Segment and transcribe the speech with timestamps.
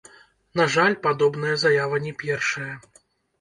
[0.61, 2.73] На жаль, падобная заява не першая.